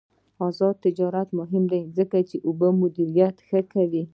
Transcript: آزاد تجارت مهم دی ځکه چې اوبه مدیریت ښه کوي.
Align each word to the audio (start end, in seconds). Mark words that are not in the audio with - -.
آزاد 0.47 0.75
تجارت 0.85 1.27
مهم 1.39 1.63
دی 1.71 1.81
ځکه 1.97 2.17
چې 2.29 2.37
اوبه 2.47 2.67
مدیریت 2.81 3.35
ښه 3.47 3.59
کوي. 3.73 4.03